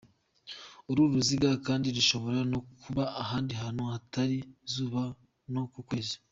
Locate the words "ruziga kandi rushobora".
1.11-2.39